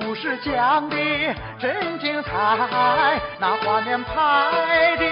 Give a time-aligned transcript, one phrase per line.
[0.00, 0.96] 故事讲的
[1.58, 2.30] 真精彩，
[3.38, 4.12] 那画面拍
[4.96, 5.04] 的，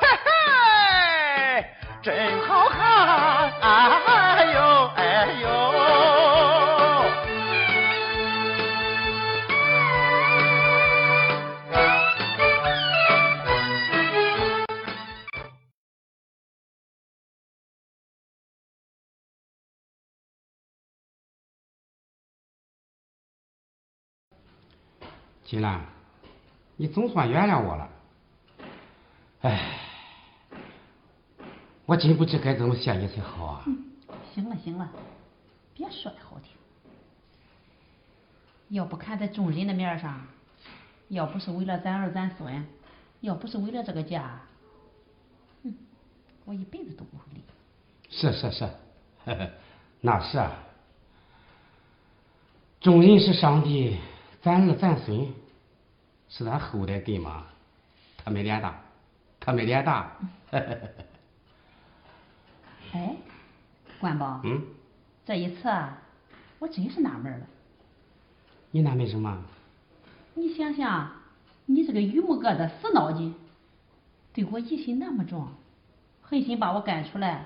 [0.00, 1.64] 嘿嘿，
[2.02, 2.14] 真
[2.46, 2.80] 好看。
[3.60, 4.00] 啊，
[25.54, 25.80] 金兰，
[26.74, 27.88] 你总算原谅我了。
[29.42, 29.78] 哎，
[31.86, 33.64] 我真不知该怎么谢你才好啊。
[34.34, 34.90] 行了行了，
[35.72, 36.50] 别说的好听。
[38.70, 40.26] 要不看在众人的面上，
[41.06, 42.66] 要不是为了咱儿咱孙，
[43.20, 44.40] 要不是为了这个家，
[45.62, 45.72] 哼，
[46.46, 47.40] 我一辈子都不会离。
[48.10, 48.64] 是是是，
[49.24, 49.48] 呵呵
[50.00, 50.50] 那是啊。
[52.80, 53.96] 众人是上帝，
[54.42, 55.32] 咱儿咱孙
[56.36, 57.44] 是他后代给吗，
[58.18, 58.74] 他没脸大，
[59.38, 60.10] 他没脸大。
[62.92, 63.14] 哎，
[64.00, 64.60] 关宝，嗯，
[65.24, 65.96] 这一次啊，
[66.58, 67.46] 我真是纳闷了。
[68.72, 69.44] 你纳闷什么？
[70.34, 71.12] 你想想，
[71.66, 73.32] 你这个榆木疙瘩死脑筋，
[74.32, 75.46] 对我疑心那么重，
[76.20, 77.44] 狠心把我赶出来，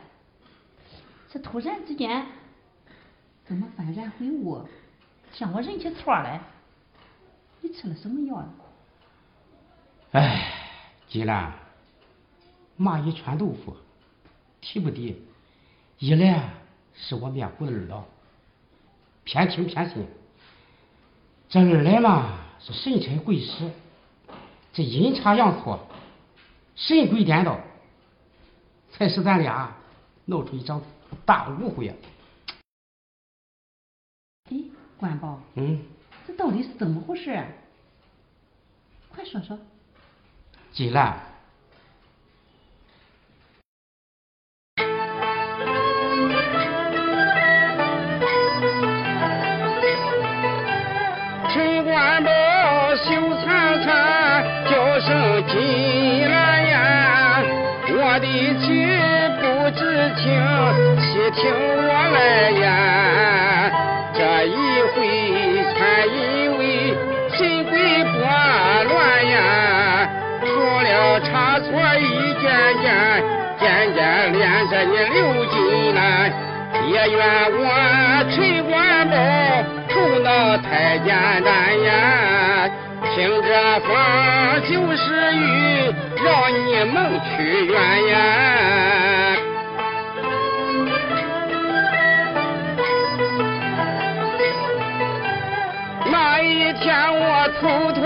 [1.29, 2.25] 这突然之间
[3.45, 4.67] 怎么幡然悔悟，
[5.31, 6.41] 向我认起错来？
[7.61, 8.55] 你吃了什么药了？
[10.13, 10.55] 哎，
[11.07, 11.53] 金兰，
[12.79, 13.77] 蚂蚁穿豆腐，
[14.59, 15.23] 提不低。
[15.99, 16.49] 一来
[16.95, 18.09] 是我面糊的耳朵，
[19.25, 20.05] 偏听偏信；
[21.51, 23.71] 这二来嘛是神差鬼使，
[24.73, 25.87] 这阴差阳错，
[26.75, 27.61] 神鬼颠倒，
[28.91, 29.77] 才使咱俩
[30.25, 30.81] 闹出一场
[31.27, 31.95] 大误会呀、
[34.51, 34.57] 哎，
[34.97, 35.83] 关宝，嗯，
[36.27, 37.47] 这到底是怎么回事啊？
[39.11, 39.59] 快说说。
[40.79, 41.13] 起来，
[51.51, 52.31] 陈官宝
[52.95, 57.43] 羞惨惨，叫声金兰呀！
[57.91, 58.27] 我的
[58.61, 58.87] 妻
[59.41, 59.81] 不知
[60.15, 60.31] 情，
[61.01, 62.98] 且听我来言。
[71.21, 72.47] 差错一件
[72.83, 72.87] 件，
[73.59, 75.99] 件件连着你刘金兰。
[76.87, 77.19] 也怨
[77.59, 77.63] 我
[78.31, 78.37] 陈
[78.71, 79.17] 官宝
[79.89, 81.09] 头脑太简
[81.43, 81.49] 单
[81.83, 81.91] 呀，
[83.15, 83.49] 听这
[83.81, 83.89] 风
[84.69, 85.39] 就是雨，
[86.25, 87.75] 让你蒙屈冤
[88.09, 88.15] 呀。
[96.11, 98.01] 那一天我偷偷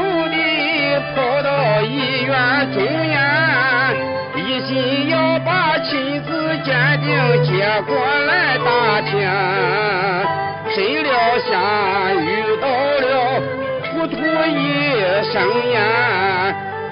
[1.15, 2.32] 跑到医院
[2.73, 3.94] 中央，
[4.37, 6.29] 一心要把亲子
[6.65, 7.11] 鉴定
[7.44, 7.50] 结
[7.82, 7.94] 果
[8.26, 9.11] 来打听，
[10.75, 11.12] 谁料
[11.49, 11.50] 想
[12.25, 13.43] 遇到了
[13.91, 14.55] 糊涂医
[15.32, 15.35] 生
[15.73, 15.76] 呀，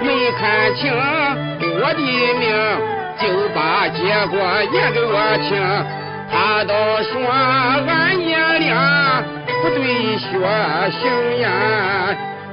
[0.01, 2.01] 没看清我的
[2.39, 2.45] 命，
[3.19, 3.23] 就
[3.55, 4.37] 把结果
[4.73, 5.15] 也给我
[5.49, 5.49] 听。
[6.33, 9.25] 他倒说俺爷俩
[9.63, 10.29] 不对学
[11.01, 11.03] 行
[11.41, 11.49] 呀，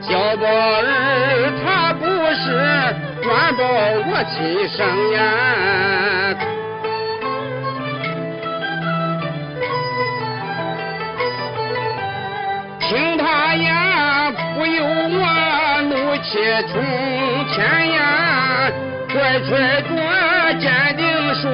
[0.10, 2.46] 小宝儿他不是
[3.28, 3.62] 关宝
[4.08, 4.36] 我亲
[4.70, 4.78] 生
[5.12, 5.20] 呀。
[12.80, 13.68] 听他言，
[14.56, 16.40] 不由我怒气
[16.72, 16.82] 冲
[17.54, 17.58] 天
[17.92, 18.72] 呀！
[19.10, 19.92] 拽拽着
[20.58, 20.66] 坚
[20.96, 21.04] 定
[21.36, 21.52] 说，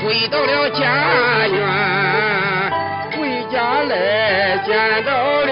[0.00, 0.80] 回到了家
[1.48, 1.60] 园，
[3.12, 3.54] 回家
[3.90, 3.92] 来
[4.64, 4.72] 见
[5.04, 5.50] 到了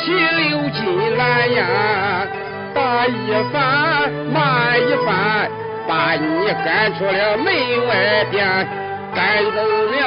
[0.00, 0.80] 我妻刘金
[1.18, 2.26] 兰呀，
[2.72, 5.50] 打一番骂一番，
[5.86, 7.46] 把你赶出了门
[7.86, 8.66] 外边。
[9.14, 9.98] 赶走了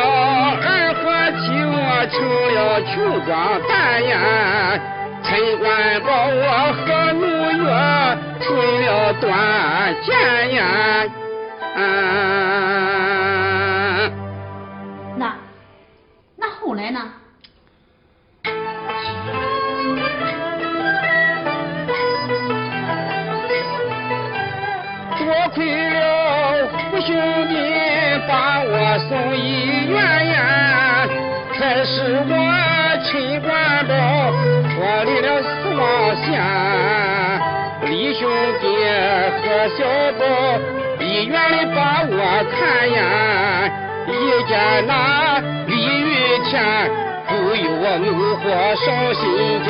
[0.64, 1.04] 儿和
[1.38, 1.78] 妻，我
[2.10, 2.14] 成
[2.56, 2.92] 了穷
[3.26, 3.32] 光
[3.70, 4.80] 蛋呀！
[5.22, 5.30] 陈
[5.60, 6.42] 官保我
[6.74, 7.22] 和奴
[7.62, 7.70] 月
[8.42, 8.50] 顺
[8.82, 9.22] 了断
[10.02, 10.10] 剑
[10.56, 10.60] 呀！
[15.18, 15.36] 那
[16.36, 17.13] 那后来呢？
[29.00, 29.96] 送医院
[30.30, 31.08] 呀，
[31.54, 32.32] 才使我
[33.04, 33.52] 陈官
[33.88, 33.92] 宝
[34.70, 35.82] 脱离了死亡
[36.22, 36.24] 线。
[37.86, 38.30] 李兄
[38.62, 38.66] 弟
[39.42, 39.44] 和
[39.78, 39.84] 小
[40.18, 40.22] 宝
[41.00, 41.78] 医院里把
[42.10, 42.16] 我
[42.52, 42.58] 看
[42.92, 42.98] 呀，
[44.08, 44.12] 一
[44.48, 44.52] 见
[44.88, 44.92] 那
[45.68, 46.12] 李玉
[46.50, 46.52] 田
[47.28, 48.08] 不由我怒
[48.38, 48.44] 火
[48.76, 49.22] 烧心
[49.64, 49.68] 间。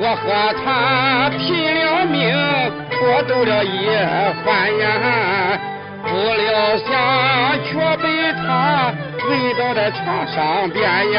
[0.00, 0.24] 我和
[0.64, 1.38] 他拼
[1.74, 2.16] 了命，
[3.00, 3.86] 搏斗了一
[4.44, 4.46] 番
[4.78, 4.86] 呀，
[6.10, 6.88] 不料想
[7.64, 8.92] 却被他
[9.28, 10.82] 围倒在床上边
[11.12, 11.18] 呀。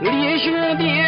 [0.00, 1.02] 李兄弟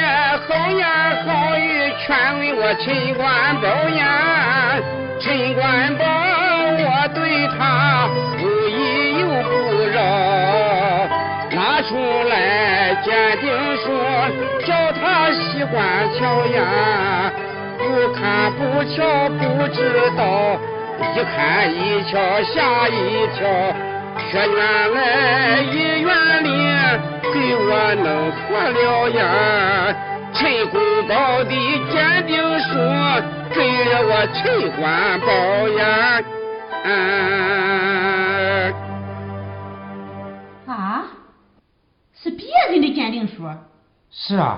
[0.48, 0.86] 好言
[1.24, 4.80] 好语劝慰我陈官宝呀，
[5.20, 6.04] 陈官宝
[15.58, 15.76] 他习惯
[16.14, 17.32] 瞧呀，
[17.78, 17.82] 不
[18.14, 19.80] 看不瞧不知
[20.16, 20.56] 道，
[21.14, 22.12] 一看一瞧
[22.42, 23.42] 吓一跳，
[24.30, 26.48] 却原来医院里。
[27.30, 29.20] 给我弄错了呀！
[30.32, 31.50] 陈公宝的
[31.90, 32.68] 鉴定书
[33.54, 35.28] 给了我陈官宝
[35.78, 36.22] 呀！
[40.66, 41.04] 啊？
[42.14, 43.46] 是别人的鉴定书？
[44.10, 44.56] 是啊。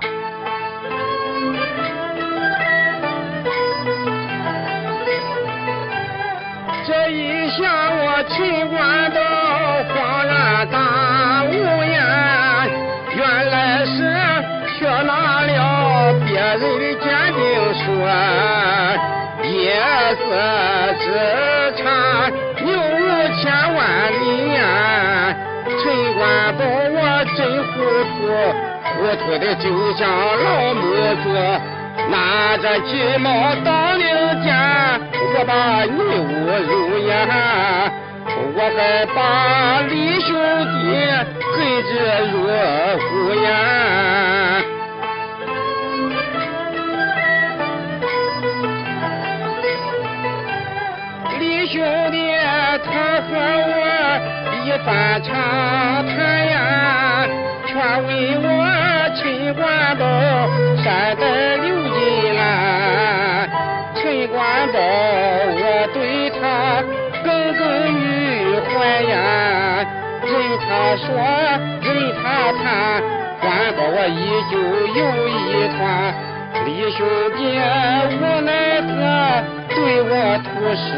[6.87, 7.59] 这一下
[7.91, 9.21] 我陈官宝
[9.95, 9.95] 恍
[10.27, 11.53] 然大悟
[11.85, 12.67] 呀！
[13.15, 13.93] 原来是
[14.79, 17.05] 却拿了别人的鉴
[17.35, 17.39] 定
[17.75, 17.83] 书，
[19.47, 19.61] 夜
[20.17, 20.21] 色
[21.01, 21.05] 只
[21.77, 21.85] 差
[22.65, 22.99] 有五
[23.41, 23.45] 千
[23.75, 23.79] 万
[24.11, 24.23] 里
[24.55, 24.59] 呀！
[25.67, 25.73] 陈
[26.15, 26.21] 官
[26.57, 26.61] 宝，
[26.91, 26.99] 我
[27.37, 27.73] 真糊
[28.09, 28.19] 涂，
[29.01, 29.65] 糊涂的就
[29.97, 30.83] 像老母
[31.23, 31.25] 猪，
[32.11, 34.05] 拿着鸡毛当令
[34.45, 34.53] 箭，
[35.33, 36.31] 我把你侮
[36.69, 36.71] 辱
[37.09, 37.91] 呀！
[38.53, 38.79] 我还
[39.15, 39.19] 把
[39.89, 40.77] 李兄弟
[41.41, 41.89] 恨之
[42.31, 42.33] 入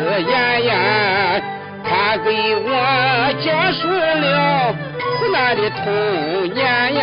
[0.03, 0.25] 吐誓
[0.63, 1.41] 言，
[1.85, 2.69] 他给我
[3.41, 4.75] 讲述了
[5.19, 6.61] 苦难的童年
[6.95, 7.01] 呀。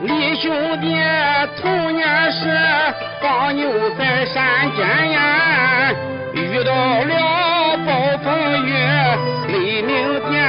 [0.00, 0.96] 李兄弟
[1.60, 2.38] 童年时
[3.20, 3.68] 放牛
[3.98, 5.92] 在山间呀，
[6.32, 8.72] 遇到了暴风雨，
[9.48, 10.42] 雷鸣电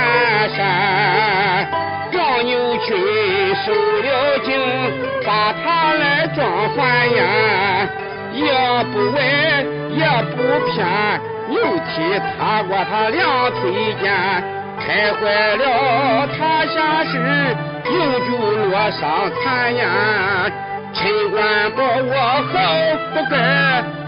[0.55, 1.67] 闪，
[2.13, 2.95] 黄牛群
[3.65, 4.51] 受了惊，
[5.25, 6.41] 把他来撞
[6.75, 6.81] 翻
[7.15, 7.21] 呀，
[8.33, 8.43] 也
[8.91, 9.17] 不歪
[9.89, 10.35] 也不
[10.69, 10.85] 偏，
[11.49, 11.53] 牛
[11.87, 13.21] 蹄踏过他两
[13.53, 13.61] 腿
[14.01, 14.03] 间，
[14.79, 15.21] 踩坏
[15.55, 15.61] 了
[16.37, 17.13] 他下身。
[17.85, 17.93] 永
[18.25, 18.29] 久
[18.69, 19.01] 落上
[19.43, 19.85] 残呀！
[20.93, 22.11] 陈官保我
[22.51, 22.53] 好
[23.13, 23.35] 不该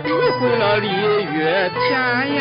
[0.05, 0.09] 误
[0.39, 1.35] 会了李玉
[1.89, 1.91] 田
[2.35, 2.39] 呀！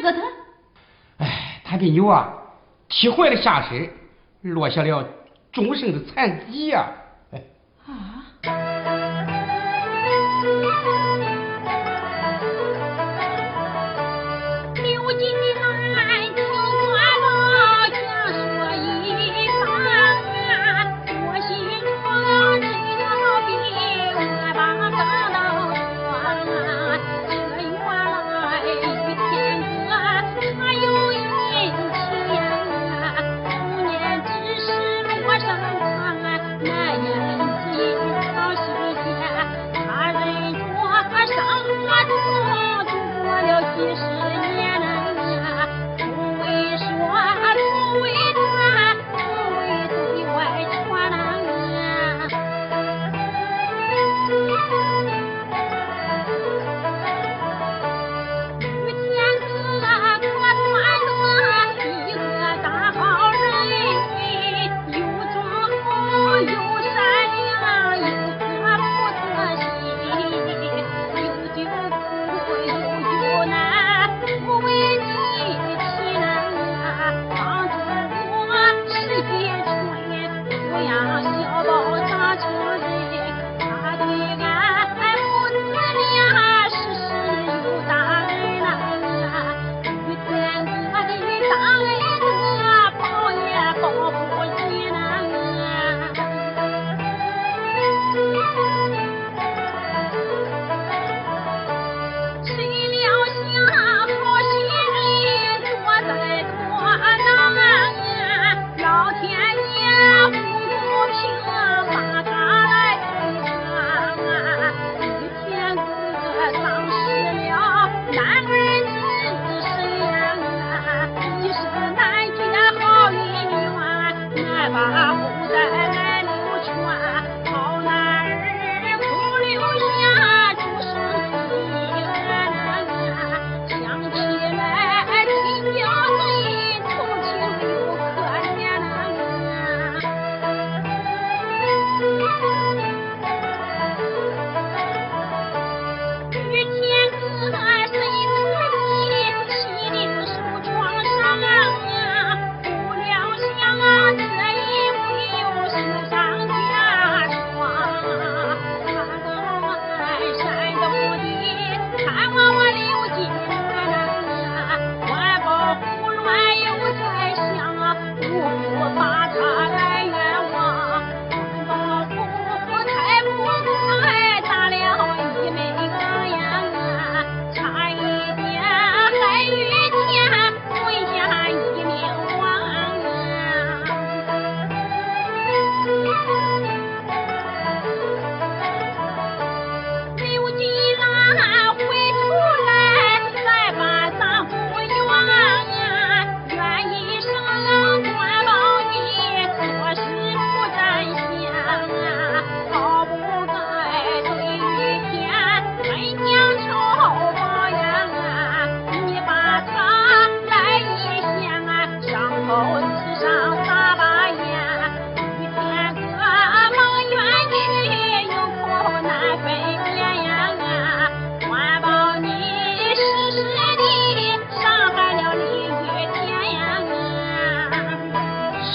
[0.00, 0.22] 玉田哥他？
[1.24, 2.32] 哎，他的牛啊，
[2.88, 3.90] 踢坏了下身，
[4.42, 5.08] 落下了
[5.52, 6.80] 终生的残疾呀！
[6.80, 6.97] 啊！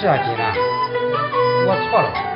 [0.03, 0.43] 设计的，
[1.65, 2.32] 我错了。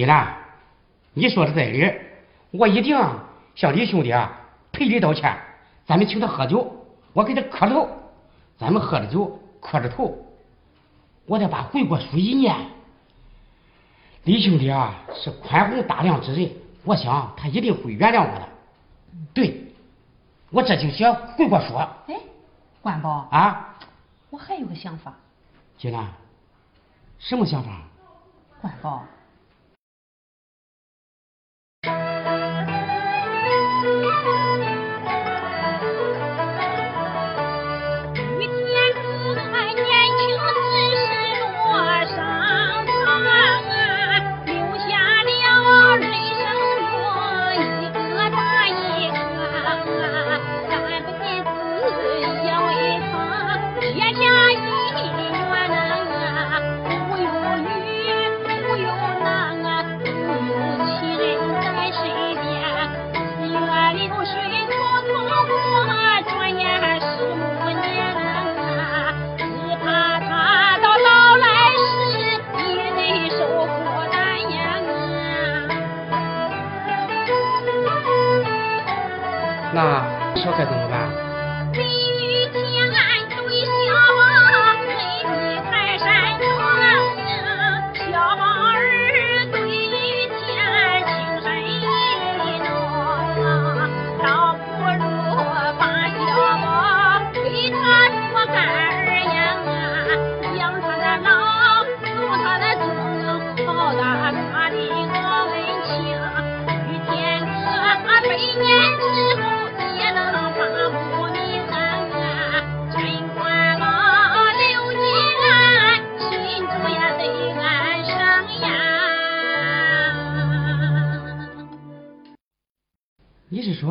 [0.00, 0.34] 金兰，
[1.12, 1.92] 你说的在理，
[2.52, 2.98] 我一定
[3.54, 4.32] 向李兄弟啊
[4.72, 5.38] 赔礼道歉。
[5.84, 6.74] 咱们请他喝酒，
[7.12, 7.86] 我给他磕头，
[8.56, 10.16] 咱们喝着酒，磕着头，
[11.26, 12.56] 我得把悔过书一念。
[14.24, 16.50] 李兄弟啊是宽宏大量之人，
[16.84, 18.48] 我想他一定会原谅我的。
[19.34, 19.66] 对，
[20.48, 22.16] 我这就写悔过书哎，
[22.80, 23.76] 关宝，啊。
[24.30, 25.12] 我还有个想法，
[25.76, 26.08] 金兰，
[27.18, 27.82] 什么想法？
[28.62, 29.04] 关宝。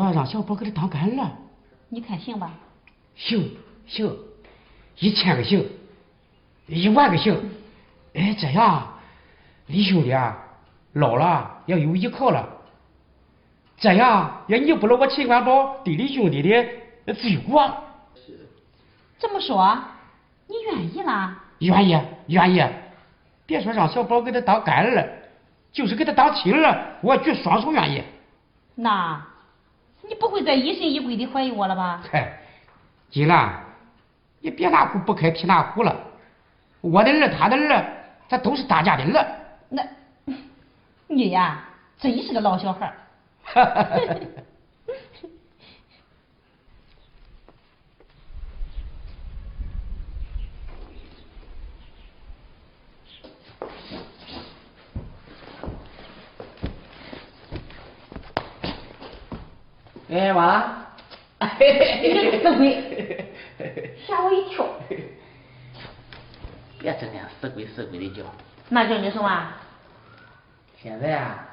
[0.04, 1.30] 说让小宝给他当干儿？
[1.90, 2.52] 你看行吧？
[3.16, 3.56] 行
[3.88, 4.16] 行，
[5.00, 5.66] 一千个行，
[6.68, 7.38] 一万个行。
[8.14, 8.88] 哎，这样，
[9.68, 10.38] 李兄弟啊，
[10.94, 12.48] 老了要有依靠了。
[13.78, 17.72] 这样也弥补了我秦官宝对李兄弟的罪过。
[19.18, 19.78] 这么说，
[20.48, 21.44] 你愿意啦？
[21.60, 22.64] 愿意，愿意。
[23.46, 25.10] 别说让小宝给他当干儿，
[25.72, 28.04] 就是给他当亲儿，我举双手愿意。
[28.76, 29.26] 那，
[30.10, 32.02] 你不会再疑神疑鬼的怀疑我了吧？
[32.12, 32.40] 嗨，
[33.10, 33.64] 金兰，
[34.42, 35.96] 你别拿壶不开提那壶了。
[36.82, 37.86] 我的儿，他的儿。
[38.30, 39.28] 他都是大家的儿，
[39.70, 39.84] 那
[41.08, 41.64] 你呀，
[41.98, 42.94] 真是个老小孩
[43.56, 44.20] 儿。
[60.10, 60.88] 哎妈，
[62.02, 63.32] 你个死鬼，
[64.08, 64.66] 吓我一跳。
[66.80, 68.24] 别整天死鬼死鬼的叫，
[68.70, 69.48] 那叫你什么？
[70.82, 71.46] 现在啊，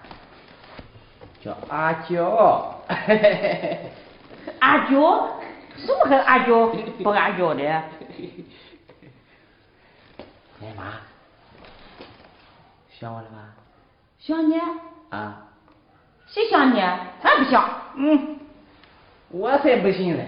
[1.43, 2.81] 叫阿娇。
[4.61, 5.39] 阿娇？
[5.77, 6.69] 什么还阿娇
[7.05, 7.63] 不阿娇的？
[10.63, 10.95] 哎妈，
[12.99, 13.53] 想我了吧？
[14.19, 14.59] 想你。
[15.11, 15.43] 啊。
[16.27, 16.81] 谁想你？
[16.81, 17.69] 俺不想。
[17.97, 18.36] 嗯。
[19.31, 20.23] 我才不信呢。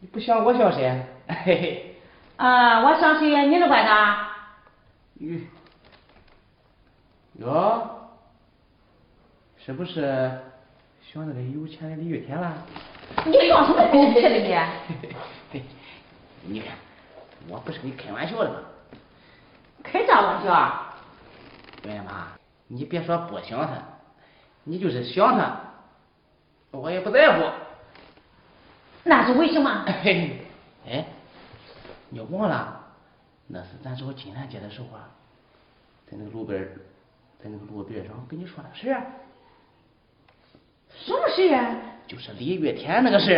[0.00, 1.02] 你不想我想谁？
[1.26, 1.94] 嘿嘿。
[2.36, 3.46] 啊，我想谁？
[3.46, 4.28] 你是管他？
[5.16, 5.40] 哟，
[7.40, 7.90] 哟，
[9.56, 10.02] 是不是
[11.02, 12.52] 想那个有钱的李玉田了？
[13.26, 14.28] 你装什么狗屁了
[15.50, 15.62] 你？
[16.44, 16.76] 你看，
[17.48, 18.58] 我不是跟你开玩笑的吗？
[19.82, 20.82] 开啥玩笑？
[21.82, 22.28] 对妈，
[22.68, 23.72] 你别说不想他，
[24.62, 25.58] 你就是想他，
[26.70, 27.44] 我也不在乎。
[29.04, 29.84] 那是为什么？
[30.86, 31.04] 哎。
[32.10, 32.86] 你忘了，
[33.46, 35.10] 那是咱找金兰姐的时候啊，
[36.10, 36.66] 在那个路边，
[37.42, 39.02] 在那个路边上跟你说的事儿。
[41.04, 41.76] 什么事啊？
[42.06, 43.32] 就是李月天那个事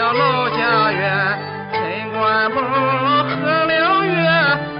[0.00, 1.38] 了老家园，
[1.74, 3.30] 陈官宝喝
[3.66, 3.70] 了
[4.06, 4.30] 药，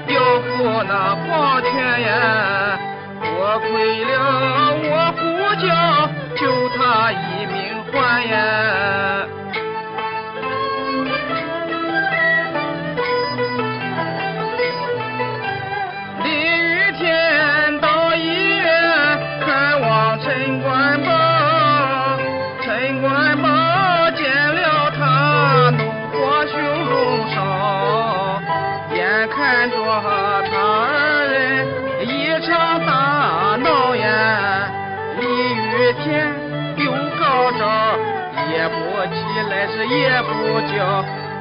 [0.08, 2.08] 要赴那黄泉呀。
[3.22, 4.10] 多亏了
[4.82, 5.20] 我呼
[5.60, 5.68] 叫，
[6.36, 7.54] 救他一命
[7.92, 8.34] 还呀。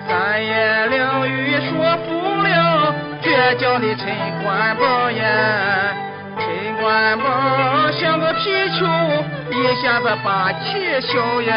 [0.08, 2.10] 三言两语说服
[2.42, 4.08] 了倔强的陈
[4.44, 5.94] 官宝呀，
[6.40, 6.48] 陈
[6.82, 8.88] 官宝像个皮球，
[9.52, 11.54] 一下子把气消呀。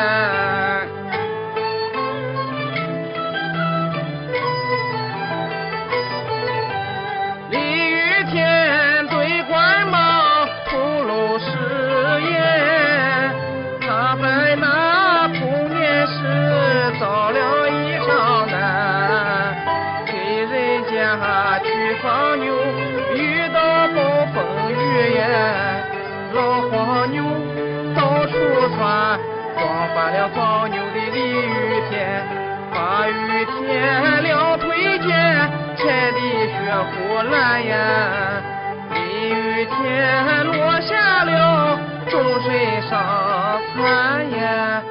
[30.22, 32.24] 了放牛的李雨天，
[32.72, 35.10] 把雨天两腿间
[35.76, 38.40] 踩的血呼蓝呀，
[38.94, 41.76] 李雨天落下了
[42.08, 44.82] 终身伤残呀。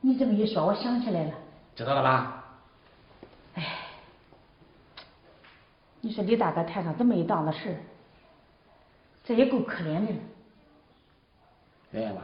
[0.00, 1.32] 你这么一说，我想起来了。
[1.74, 2.44] 知道了吧？
[3.56, 3.64] 哎，
[6.02, 7.76] 你说李大哥摊上这么一档子事。
[9.24, 10.18] 这也够可怜的了，
[11.92, 12.22] 哎妈，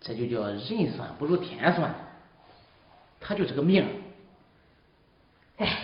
[0.00, 1.94] 这就叫人算不如天算，
[3.20, 3.86] 他就是个命。
[5.58, 5.83] 哎。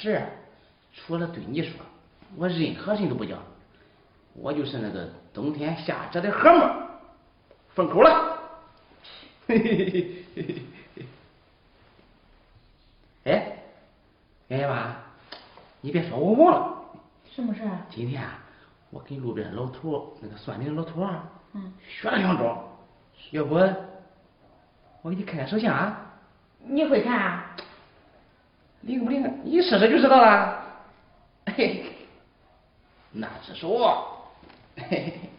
[0.00, 0.24] 事
[0.94, 1.72] 除了对你说，
[2.36, 3.38] 我任何人都不讲。
[4.34, 6.70] 我就是那个冬天下着的禾沫，
[7.74, 8.38] 封口了。
[9.48, 10.54] 嘿嘿嘿嘿嘿
[10.94, 11.06] 嘿。
[13.24, 13.58] 哎，
[14.46, 14.94] 袁姨妈，
[15.80, 16.84] 你别说我忘了，
[17.28, 17.78] 什么事儿？
[17.90, 18.38] 今天啊
[18.90, 22.78] 我跟路边老头那个算命的老头啊，嗯，学了两招，
[23.32, 23.54] 要不
[25.02, 26.12] 我给你看看手相啊？
[26.64, 27.47] 你会看啊？
[28.82, 29.40] 灵不灵？
[29.44, 30.64] 你试试就知道了。
[31.46, 31.84] 嘿嘿，
[33.12, 33.78] 那只手，
[34.76, 35.30] 嘿嘿嘿。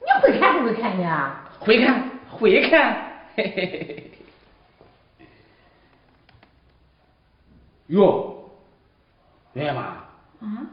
[0.00, 1.44] 你会看不会看呀？
[1.60, 2.94] 会看，会看，
[3.34, 4.10] 嘿嘿嘿嘿。
[7.88, 8.50] 哟，
[9.52, 10.66] 袁妈，啊？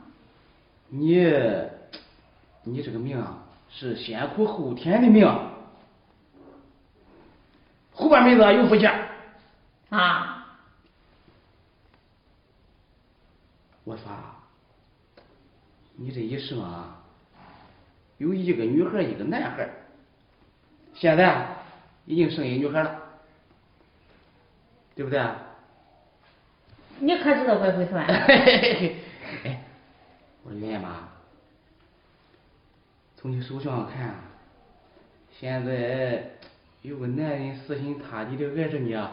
[0.89, 1.27] 你
[2.63, 3.37] 你这个命啊，
[3.69, 5.27] 是先苦后甜的命，
[8.03, 8.85] 后半辈子有福气。
[9.89, 10.39] 啊？
[13.85, 14.43] 我说啊，
[15.95, 17.01] 你这一生啊，
[18.17, 19.69] 有一个女孩，一个男孩，
[20.93, 21.47] 现在
[22.05, 23.01] 已经生一女孩了，
[24.95, 25.21] 对不对？
[26.99, 28.05] 你可知道我会算？
[28.07, 29.63] 哎，
[30.43, 31.09] 我说袁妈，
[33.17, 34.15] 从你手相看，
[35.37, 36.32] 现在
[36.83, 39.11] 有个男人死心塌地的爱着你啊。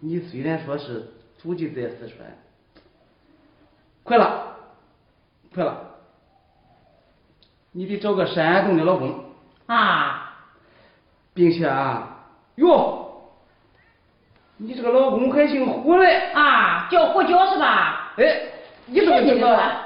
[0.00, 2.18] 你虽然说是祖籍在四川，
[4.02, 4.56] 快了，
[5.54, 5.96] 快了，
[7.72, 9.24] 你得找个山东的老公，
[9.66, 10.36] 啊？
[11.32, 13.32] 并且啊，哟，
[14.58, 16.30] 你这个老公还姓胡嘞。
[16.32, 16.88] 啊？
[16.90, 18.12] 叫胡椒是吧？
[18.18, 18.42] 哎，
[18.84, 19.82] 你怎么知道了？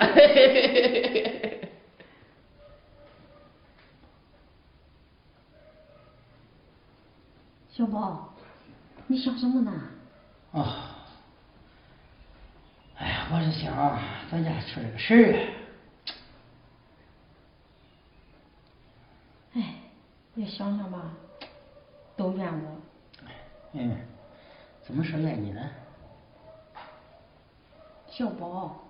[7.79, 8.29] 小宝，
[9.07, 9.71] 你想什么呢？
[10.53, 10.97] 啊，
[12.97, 13.73] 哎呀，我是想
[14.29, 15.55] 咱家出了个事儿，
[19.55, 19.75] 哎，
[20.35, 21.13] 你想想吧，
[22.17, 22.77] 都怨我。
[23.75, 23.97] 嗯，
[24.83, 25.71] 怎么说怨你呢？
[28.09, 28.88] 小宝，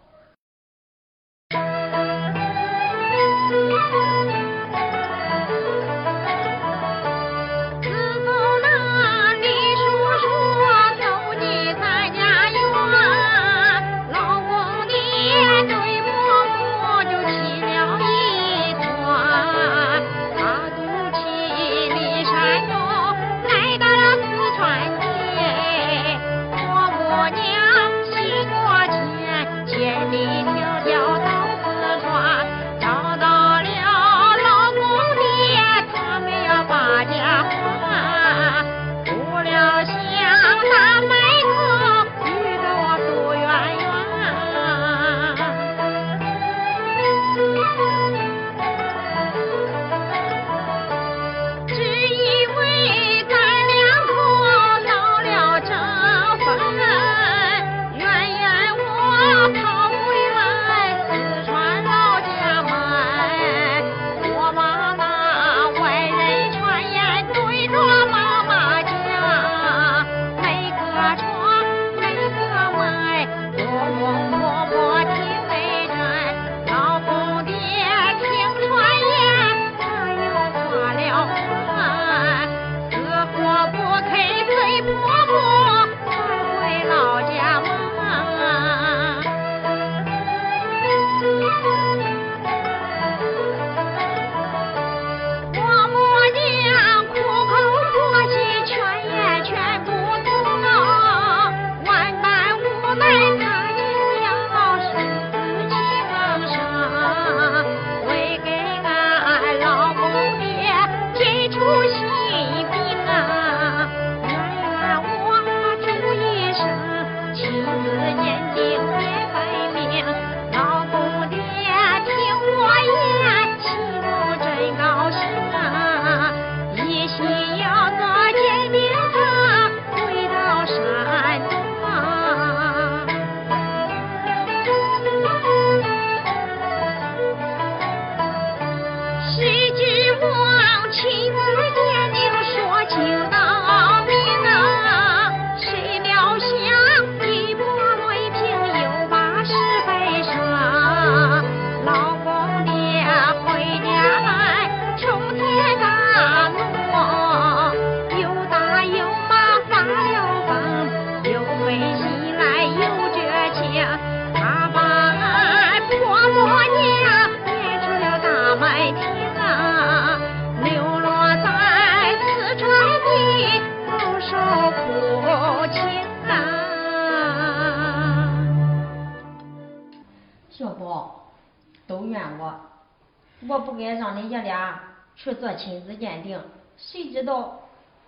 [185.58, 186.40] 亲子鉴定，
[186.76, 187.60] 谁知道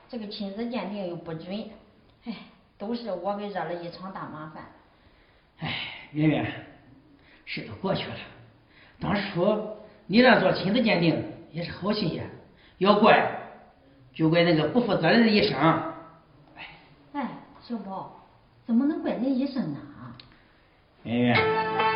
[0.08, 1.68] 这个亲子鉴定又不准，
[2.24, 2.34] 哎，
[2.78, 4.64] 都是我给惹了一场大麻烦。
[5.58, 5.74] 哎，
[6.12, 6.46] 圆圆，
[7.44, 8.14] 事都过去了。
[9.00, 12.30] 当初你那做亲子鉴定也是好心眼，
[12.78, 13.30] 要怪
[14.14, 15.58] 就怪那个不负责任的医生。
[17.12, 17.28] 哎，
[17.60, 18.26] 小宝，
[18.64, 19.78] 怎么能怪那医生呢？
[21.02, 21.89] 圆圆。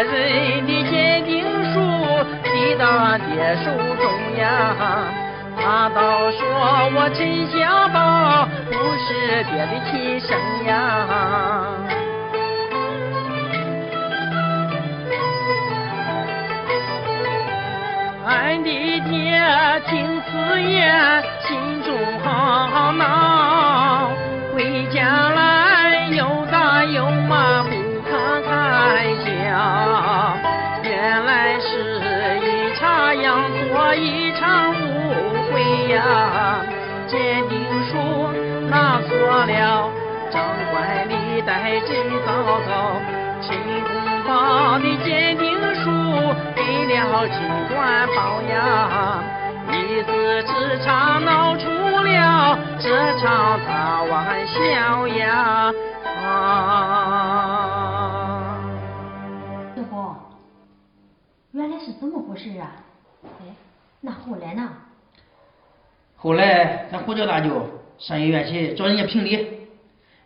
[0.00, 1.80] 别人的鉴定书
[2.44, 3.64] 递到爹手
[3.96, 4.04] 中
[4.38, 4.46] 呀。
[5.60, 6.38] 他倒说
[6.94, 10.72] 我真相报不是爹的亲生呀。
[18.24, 19.42] 俺的爹
[19.88, 24.12] 听此言，心中好恼，
[24.54, 27.64] 回家来又打又骂，
[33.98, 34.74] 一场误
[35.52, 36.62] 会呀，
[37.06, 37.58] 鉴定
[37.88, 37.96] 书
[38.70, 39.08] 拿错
[39.46, 39.90] 了，
[40.30, 42.28] 长官李代真糟
[42.66, 43.00] 糕，
[43.40, 43.90] 秦公
[44.26, 45.90] 宝的鉴定书
[46.54, 47.36] 给了陈
[47.68, 49.22] 官宝呀，
[49.72, 55.72] 一字之差闹出了这场大玩笑呀
[56.24, 56.28] 啊！
[59.74, 60.16] 小宝，
[61.52, 62.70] 原来是这么回事啊！
[63.40, 63.46] 哎，
[64.00, 64.72] 那后来呢？
[66.20, 67.64] 后来咱胡家大舅
[67.96, 69.68] 上医院去找人家评理，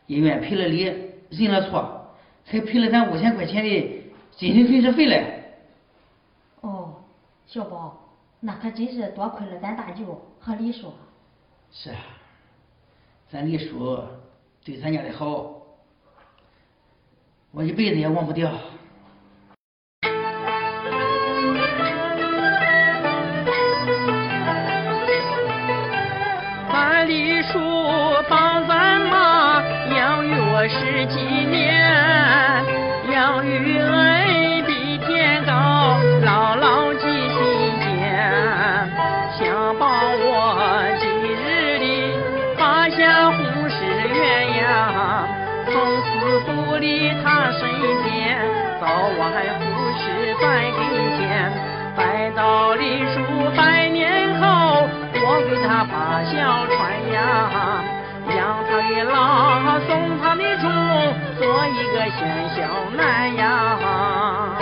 [0.06, 0.85] 医院赔了理，
[1.28, 2.14] 认了错，
[2.46, 5.54] 还赔了咱五千块钱的精神损失费嘞。
[6.62, 6.94] 哦，
[7.46, 8.08] 小宝，
[8.40, 10.94] 那可真是多亏了咱大舅和李叔。
[11.70, 11.98] 是啊，
[13.28, 14.02] 咱李叔
[14.64, 15.56] 对咱家的好，
[17.50, 18.50] 我一辈子也忘不掉。
[30.68, 31.83] 十几年，
[33.11, 37.37] 养育恩比天高，牢牢记心
[37.81, 37.85] 间。
[39.38, 40.25] 想保我
[41.01, 42.14] 今日里
[42.57, 43.75] 发下红石
[44.14, 44.20] 鸳
[44.62, 44.64] 鸯，
[45.72, 46.07] 从此
[46.46, 47.68] 不离他身
[48.05, 48.38] 边，
[48.81, 48.87] 早
[49.18, 49.20] 晚
[49.59, 49.61] 护
[49.98, 50.03] 持
[50.40, 50.81] 在跟
[51.18, 51.20] 前。
[51.96, 53.18] 待到李叔
[53.57, 54.87] 百年后，
[55.27, 56.79] 我给他把孝传
[57.12, 57.20] 呀，
[58.72, 60.64] 他的老，送他的终，
[61.38, 62.24] 做一个贤
[62.56, 62.62] 孝
[62.96, 64.62] 男呀。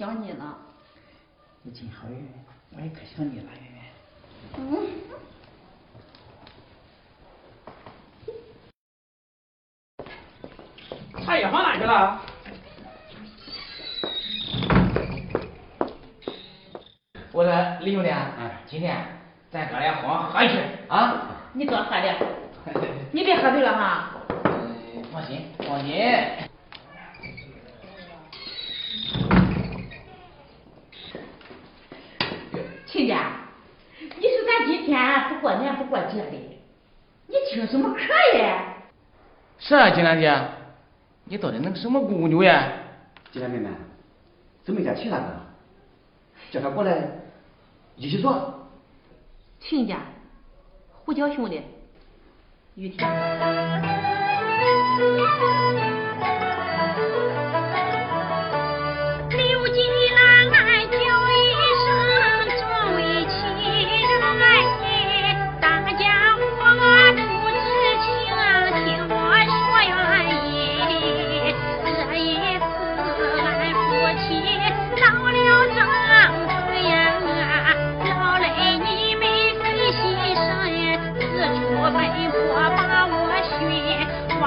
[0.00, 0.56] 想你了。
[1.62, 2.26] 你真好，圆圆，
[2.74, 3.84] 我也可想你了，圆圆。
[4.56, 4.88] 嗯。
[11.22, 12.18] 茶叶放哪去了？
[17.32, 18.10] 我说李兄弟，
[18.66, 19.06] 今天
[19.50, 21.26] 咱哥俩喝喝一去啊！
[21.52, 22.16] 你多喝点，
[23.12, 24.12] 你别喝醉了哈。
[24.46, 26.48] 嗯，放心，放心。
[32.86, 33.30] 亲家，
[34.00, 36.60] 你说咱今天不过年不过节的，
[37.26, 37.98] 你听什么课
[38.38, 38.74] 呀？
[39.58, 40.32] 是啊，金兰姐，
[41.24, 42.72] 你到底弄什么姑牛呀？
[43.32, 43.68] 金兰妹妹，
[44.64, 45.40] 怎么一点提那个？
[46.50, 46.96] 叫他过来
[47.96, 48.68] 一起做。
[49.60, 49.98] 亲家，
[51.04, 51.62] 胡椒兄弟，
[52.74, 53.08] 雨天。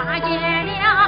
[0.03, 1.02] 寻，化解了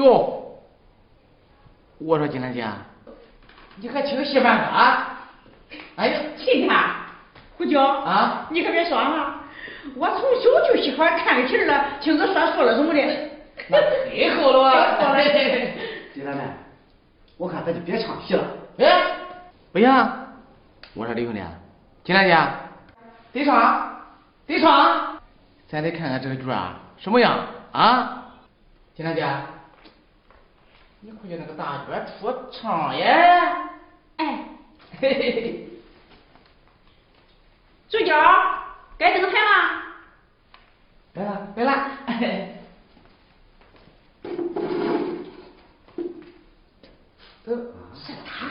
[0.00, 0.58] 哟，
[1.98, 2.66] 我说金兰姐，
[3.76, 5.18] 你还听戏班啊？
[5.96, 6.70] 哎呀，今天
[7.58, 9.42] 胡椒啊，你可别说啊，
[9.94, 13.00] 我从小就喜欢看个戏了，听个说书了什么的。
[13.68, 15.16] 那太好了啊！
[16.14, 16.42] 金兰妹，
[17.36, 18.42] 我看咱就别唱戏了。
[18.78, 19.02] 哎，
[19.70, 19.88] 不行，
[20.94, 21.42] 我说李兄弟，
[22.04, 22.34] 金兰姐，
[23.32, 24.00] 得唱，
[24.46, 25.20] 得唱，
[25.68, 27.38] 咱得看看这个剧啊什么样
[27.72, 28.16] 啊？
[28.94, 29.24] 金兰姐，
[31.02, 33.06] 你回去那个大角出场耶！
[34.16, 34.44] 哎，
[35.00, 35.68] 嘿嘿嘿，
[37.88, 38.14] 主角
[38.98, 39.82] 该登台了。
[41.14, 41.90] 来了来了。
[47.46, 47.56] 这
[47.96, 48.46] 是他。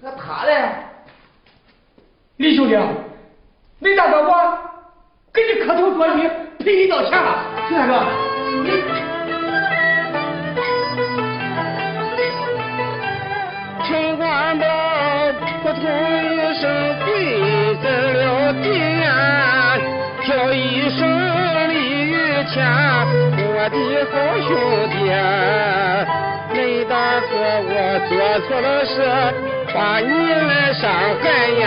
[0.00, 0.86] 和他嘞？
[2.36, 2.76] 李兄弟，
[3.80, 4.58] 没打算我
[5.32, 6.28] 给你磕头作揖，
[6.58, 7.68] 赔礼道歉了。
[7.68, 8.06] 金大哥，
[20.42, 20.98] 叫一声
[21.68, 21.74] 李
[22.10, 22.16] 玉
[22.52, 23.76] 谦，我的
[24.10, 24.12] 好
[24.42, 24.50] 兄
[24.90, 24.94] 弟，
[26.58, 27.30] 雷大哥
[27.62, 27.70] 我
[28.08, 28.10] 做
[28.48, 28.98] 错了事，
[29.72, 30.82] 把你来伤
[31.22, 31.24] 害
[31.62, 31.64] 呀，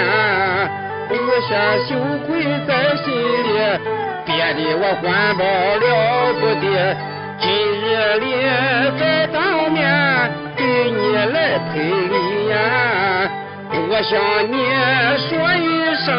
[1.10, 1.14] 无
[1.48, 1.56] 限
[1.86, 1.96] 羞
[2.28, 3.48] 愧在心里，
[4.26, 5.08] 憋得我官
[5.38, 5.42] 保
[5.80, 5.86] 了
[6.42, 6.66] 不得。
[7.40, 7.48] 今
[7.80, 8.28] 日里
[9.00, 9.80] 再当面
[10.58, 12.54] 给你来赔礼呀，
[13.90, 14.20] 我向
[14.52, 14.54] 你
[15.30, 15.64] 说一
[15.96, 16.12] 声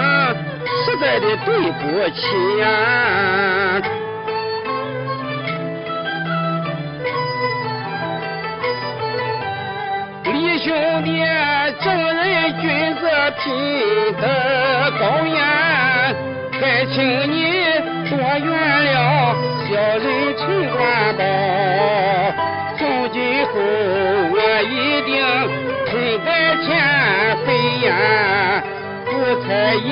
[0.86, 2.20] 实在的对不起
[2.58, 2.64] 呀。
[10.24, 10.68] 李兄
[11.02, 11.08] 弟，
[11.82, 12.20] 正人
[12.60, 13.00] 君子
[13.42, 13.44] 品
[14.20, 14.22] 德
[15.00, 15.34] 高严，
[16.60, 16.60] 还
[16.92, 16.94] 请
[17.32, 17.34] 你
[18.10, 18.46] 多原
[18.84, 18.86] 谅
[19.64, 20.04] 小人
[20.36, 20.44] 陈
[20.76, 20.76] 官
[21.16, 21.24] 宝。
[22.76, 22.80] 从
[23.12, 23.50] 今后
[24.30, 25.10] 我一定
[25.86, 25.90] 寸
[26.22, 26.28] 百
[26.66, 26.68] 千
[27.46, 27.48] 飞
[27.86, 27.90] 呀，
[29.06, 29.08] 不
[29.46, 29.88] 猜疑，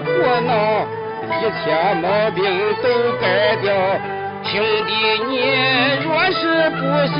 [0.00, 0.10] 不胡
[0.46, 0.86] 闹，
[1.26, 1.64] 一切
[2.00, 2.38] 毛病
[2.82, 2.86] 都
[3.20, 3.66] 改掉。
[4.44, 4.52] 兄
[4.86, 4.90] 弟，
[5.28, 5.32] 你
[6.04, 6.40] 若是
[6.70, 6.80] 不
[7.14, 7.16] 信，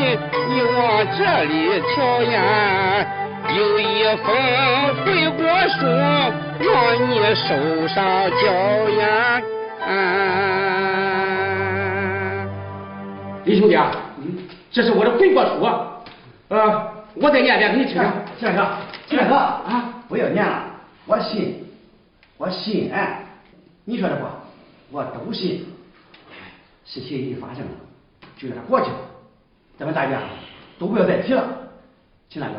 [0.48, 0.78] 你往
[1.16, 1.52] 这里
[1.94, 2.36] 瞧呀，
[3.56, 3.84] 有一
[4.24, 4.26] 封
[5.04, 5.06] 悔
[5.36, 5.80] 过书，
[6.60, 6.66] 让
[7.10, 7.48] 你手
[7.88, 7.96] 上
[8.30, 8.42] 交
[9.00, 9.02] 呀。
[9.86, 9.88] 啊
[13.44, 13.90] 李兄弟啊，
[14.70, 15.88] 这是我的悔过书啊，
[16.48, 18.04] 呃，我再念一遍给你听听。
[18.38, 18.68] 金大哥，
[19.08, 20.62] 金大哥啊，不要念了，
[21.06, 21.64] 我信，
[22.38, 23.26] 我信，哎，
[23.84, 25.66] 你说的不我都信。
[26.84, 27.70] 事情已经发生了，
[28.38, 28.96] 就让它过去了，
[29.76, 30.22] 咱们大家
[30.78, 31.68] 都不要再提了。
[32.30, 32.54] 秦大哥，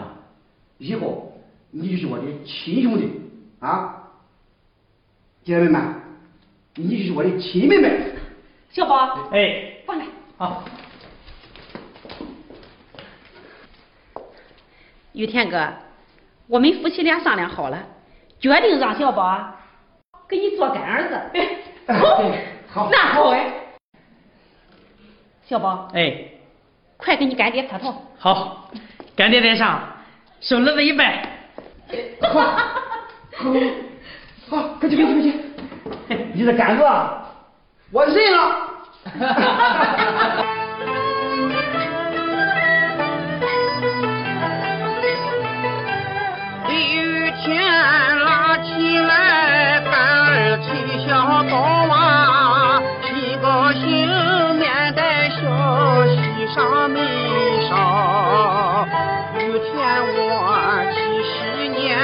[0.78, 1.34] 以后
[1.72, 3.10] 你就是我的亲兄弟
[3.60, 4.04] 啊，
[5.44, 5.96] 姐妹们，
[6.76, 8.14] 你就是我的亲妹妹。
[8.70, 10.06] 小宝，哎，过来。
[10.38, 10.64] 好，
[15.14, 15.74] 于天哥，
[16.46, 17.88] 我们夫妻俩商量好了，
[18.40, 19.56] 决定让小宝
[20.30, 21.20] 给你做干儿子。
[21.92, 22.22] 好，
[22.72, 23.52] 好那好哎。
[25.48, 26.24] 小宝，哎，
[26.98, 27.92] 快给你干爹磕头。
[28.20, 28.70] 好，
[29.16, 29.82] 干爹在上，
[30.40, 31.28] 受儿子一拜。
[32.22, 32.30] 好，
[33.36, 33.52] 好，
[34.50, 35.34] 好，快去，快去，
[36.08, 36.26] 快去！
[36.34, 37.26] 你这干子啊，
[37.92, 38.70] 我认了。
[51.44, 51.56] 高
[51.88, 55.38] 娃起高兴面带笑
[56.08, 57.00] 喜上眉
[57.70, 58.86] 梢
[59.34, 59.72] 不见
[60.18, 61.98] 我几十年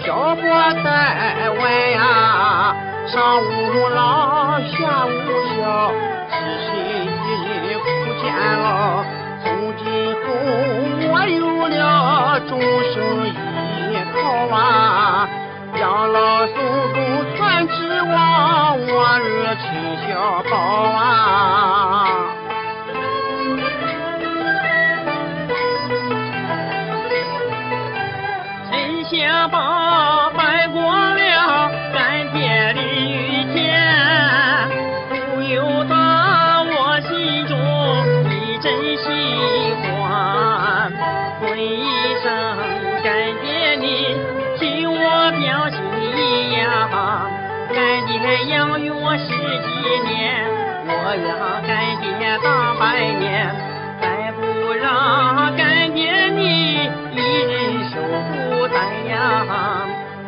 [0.00, 0.42] 漂泊
[0.82, 1.62] 在外
[1.98, 2.74] 啊
[3.06, 5.08] 上无老下无
[5.54, 5.92] 小
[6.30, 6.34] 只
[6.66, 6.68] 身
[7.06, 7.86] 一人不
[8.20, 8.26] 见
[8.60, 9.04] 老
[9.44, 9.46] 从
[9.78, 9.84] 今
[10.14, 10.26] 后
[11.12, 11.38] 我有
[11.68, 12.60] 了终
[12.92, 13.30] 生依
[14.12, 15.28] 靠啊
[15.78, 16.56] 养老送
[16.92, 17.19] 终
[19.02, 19.66] 我儿亲
[20.06, 20.56] 小宝
[20.92, 21.00] 啊。
[28.70, 30.68] 真想把百
[51.10, 51.26] 我养
[51.66, 53.50] 干爹大半年，
[54.00, 57.18] 再不让干爹你一
[57.50, 59.44] 人受孤单呀，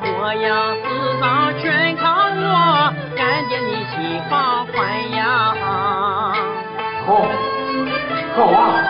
[0.02, 0.82] 我要四
[1.20, 2.02] 方全靠
[2.34, 5.54] 我，干爹你心放宽呀。
[7.06, 7.30] 好，
[8.34, 8.82] 好啊！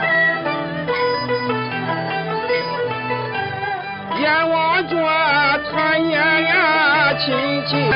[4.18, 4.97] 眼望着
[5.70, 7.26] 团圆呀，亲
[7.66, 7.93] 亲热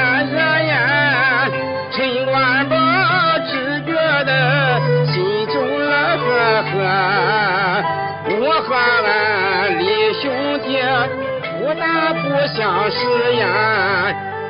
[8.39, 9.84] 我和俺李
[10.14, 10.24] 兄
[10.61, 10.66] 弟
[11.59, 12.24] 不大不
[12.55, 12.99] 相识
[13.37, 13.45] 呀，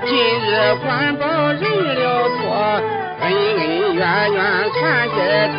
[0.04, 0.84] 今日环
[1.16, 1.62] 保认
[1.94, 2.00] 了
[2.36, 2.80] 错，
[3.20, 3.24] 恩
[3.58, 3.60] 恩
[3.94, 4.00] 怨
[4.32, 4.38] 怨
[4.72, 4.78] 全
[5.10, 5.16] 解
[5.56, 5.58] 脱。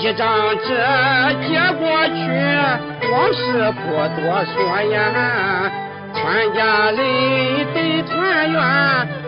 [0.00, 0.22] 一张
[0.58, 0.66] 纸
[1.48, 2.16] 接过去，
[3.10, 3.82] 往事不
[4.20, 4.22] 多
[4.52, 4.56] 说
[4.92, 4.94] 呀。
[6.14, 6.20] 全
[6.52, 6.58] 家
[6.90, 6.98] 人
[7.74, 8.12] 得团
[8.50, 8.56] 圆，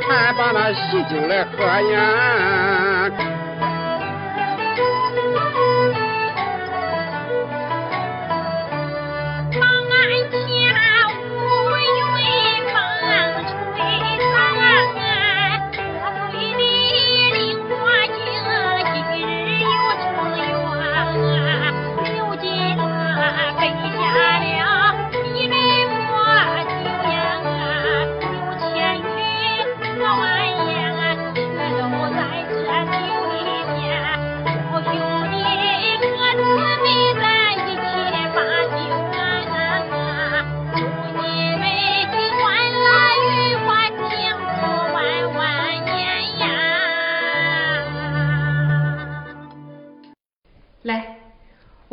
[0.09, 1.57] 还把那喜酒来喝
[1.93, 1.95] 呀。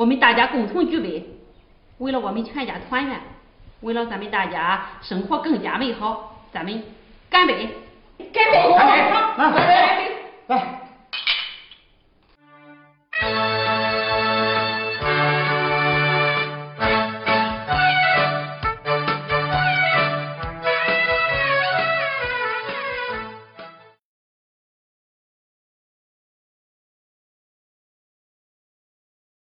[0.08, 1.22] 我们大家共同举杯
[1.98, 3.20] 为了我们全家团圆
[3.82, 6.82] 为了咱们大家生活更加美好咱们
[7.30, 7.68] 干杯！
[8.18, 8.34] 干杯！
[8.34, 8.70] 干杯！
[8.78, 9.60] 来干杯
[10.48, 10.77] 来。